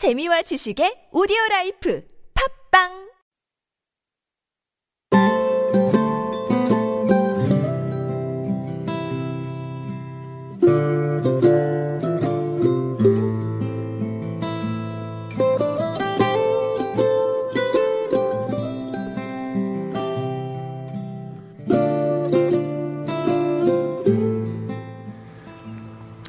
[0.00, 2.02] 재미와 지식의 오디오 라이프
[2.72, 2.88] 팝빵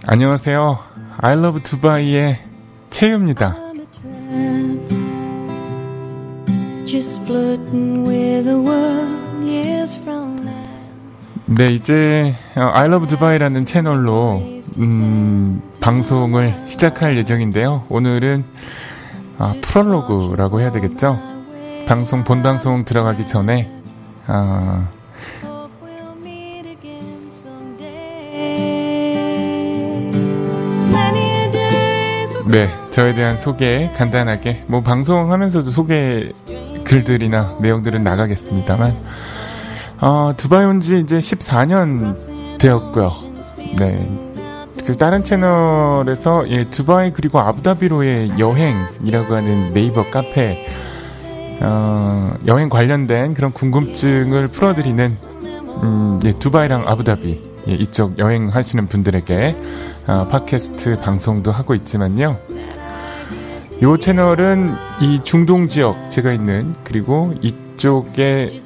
[0.07, 0.77] 안녕하세요.
[1.21, 2.50] I love 두바이의
[2.91, 3.55] 채유입니다.
[11.45, 14.41] 네, 이제 어, I love 두바이라는 채널로
[14.77, 17.85] 음, 방송을 시작할 예정인데요.
[17.89, 18.43] 오늘은
[19.37, 21.19] 아, 프롤로그라고 해야 되겠죠?
[21.87, 23.69] 방송 본 방송 들어가기 전에
[24.27, 24.87] 아,
[32.51, 36.29] 네, 저에 대한 소개 간단하게 뭐 방송하면서도 소개
[36.83, 38.95] 글들이나 내용들은 나가겠습니다만
[40.01, 43.11] 어, 두바이 온 지 이제 14년 되었고요.
[43.77, 44.11] 네.
[44.85, 50.65] 그 다른 채널에서 예, 두바이 그리고 아부다비로의 여행이라고 하는 네이버 카페
[51.61, 55.11] 어, 여행 관련된 그런 궁금증을 풀어드리는
[55.83, 59.55] 음, 예, 두바이랑 아부다비 예, 이쪽 여행하시는 분들에게
[60.07, 62.37] 어, 팟캐스트 방송도 하고 있지만요.
[63.81, 68.61] 이 채널은 이 중동 지역 제가 있는 그리고 이쪽의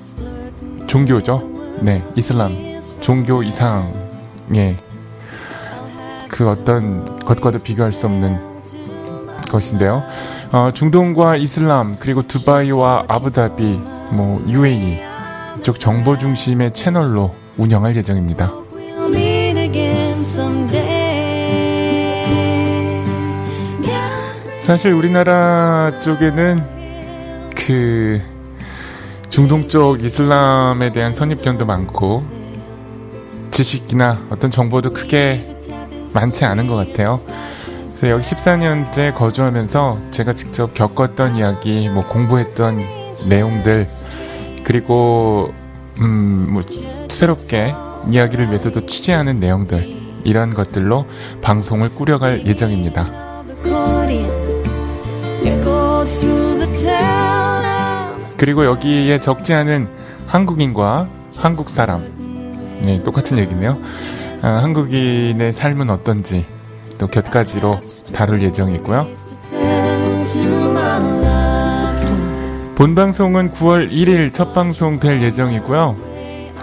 [0.88, 1.78] 종교죠.
[1.80, 2.52] 네, 이슬람
[3.00, 4.76] 종교 이상의
[6.28, 8.38] 그 어떤 것과도 비교할 수 없는
[9.50, 10.04] 것인데요.
[10.52, 13.80] 어, 중동과 이슬람 그리고 두바이와 아부다비
[14.12, 15.00] 뭐 UAE
[15.60, 18.65] 이쪽 정보 중심의 채널로 운영할 예정입니다.
[24.66, 26.64] 사실 우리나라 쪽에는
[27.56, 28.20] 그
[29.30, 32.24] 중동 쪽 이슬람에 대한 선입견도 많고
[33.52, 35.56] 지식이나 어떤 정보도 크게
[36.16, 37.20] 많지 않은 것 같아요.
[37.90, 42.80] 그래서 여기 14년째 거주하면서 제가 직접 겪었던 이야기, 뭐 공부했던
[43.30, 43.88] 내용들,
[44.64, 45.54] 그리고
[46.00, 46.64] 음 뭐
[47.10, 47.76] 새롭게
[48.10, 51.06] 이야기를 위해서도 취재하는 내용들 이런 것들로
[51.44, 53.26] 방송을 꾸려갈 예정입니다.
[58.38, 59.88] 그리고 여기에 적지 않은
[60.28, 62.04] 한국인과 한국 사람,
[62.84, 63.78] 네, 똑같은 얘기네요.
[64.44, 66.46] 아, 한국인의 삶은 어떤지
[66.98, 67.80] 또 곁가지로
[68.14, 69.08] 다룰 예정이고요.
[72.76, 75.96] 본 방송은 9월 1일 첫 방송 될 예정이고요.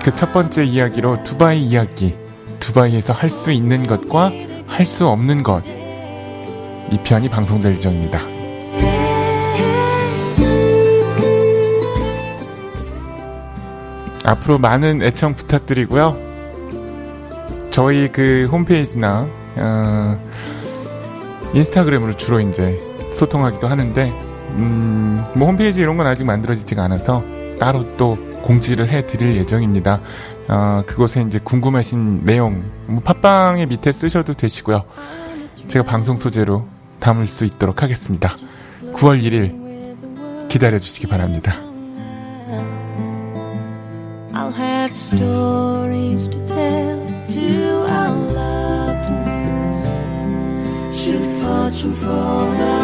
[0.05, 2.17] 그 첫 번째 이야기로 두바이 이야기,
[2.61, 4.31] 두바이에서 할 수 있는 것과
[4.67, 5.63] 할 수 없는 것,
[6.91, 8.32] 이 편이 방송될 예정입니다.
[14.33, 16.17] 앞으로 많은 애청 부탁드리고요.
[17.71, 19.27] 저희 그 홈페이지나
[19.57, 20.23] 어,
[21.55, 22.81] 인스타그램으로 주로 이제
[23.15, 24.11] 소통하기도 하는데
[24.57, 27.23] 음, 뭐 홈페이지 이런 건 아직 만들어지지가 않아서
[27.59, 30.01] 따로 또 공지를 해드릴 예정입니다.
[30.49, 34.83] 어, 그곳에 이제 궁금하신 내용 뭐 팟빵의 밑에 쓰셔도 되시고요.
[35.69, 36.67] 제가 방송 소재로
[37.01, 38.37] 담을 수 있도록 하겠습니다.
[38.95, 41.72] 9월 1일 기다려 주시기 바랍니다.
[44.53, 46.99] have stories to tell
[47.29, 50.99] to our loved ones.
[50.99, 52.82] Should fortune fall out.